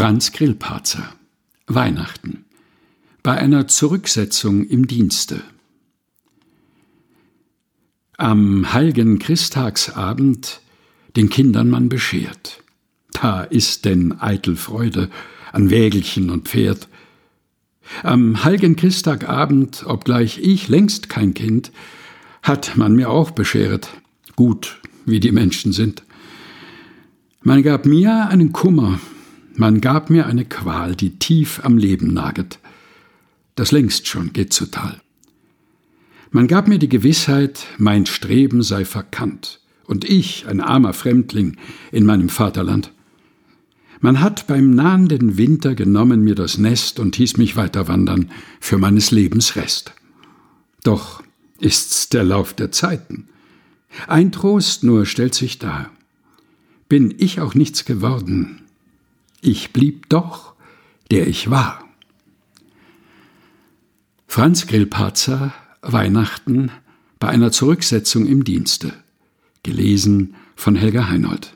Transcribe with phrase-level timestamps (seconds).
[0.00, 1.12] Franz Grillparzer
[1.66, 2.46] Weihnachten
[3.22, 5.42] bei einer Zurücksetzung im Dienste.
[8.16, 10.62] Am heiligen Christtagsabend
[11.16, 12.62] den Kindern man beschert.
[13.12, 15.10] Da ist denn eitel Freude
[15.52, 16.88] an Wägelchen und Pferd.
[18.02, 21.72] Am heiligen Christtagabend, obgleich ich längst kein Kind,
[22.42, 23.90] hat man mir auch bescheret,
[24.34, 26.04] gut wie die Menschen sind.
[27.42, 28.98] Man gab mir einen Kummer,
[29.60, 32.58] man gab mir eine Qual, die tief am Leben naget.
[33.56, 34.98] Das längst schon geht zu Tal.
[36.30, 41.58] Man gab mir die Gewissheit, mein Streben sei verkannt, und ich, ein armer Fremdling
[41.92, 42.90] in meinem Vaterland.
[44.00, 48.78] Man hat beim nahenden Winter genommen mir das Nest und hieß mich weiter wandern für
[48.78, 49.92] meines Lebens Rest.
[50.84, 51.22] Doch
[51.58, 53.28] ist's der Lauf der Zeiten.
[54.08, 55.90] Ein Trost nur stellt sich dar.
[56.88, 58.62] Bin ich auch nichts geworden,
[59.40, 60.54] ich blieb doch,
[61.10, 61.84] der ich war.
[64.26, 66.70] Franz Grillparzer Weihnachten
[67.18, 68.92] bei einer Zurücksetzung im Dienste.
[69.62, 71.54] Gelesen von Helga Heinold.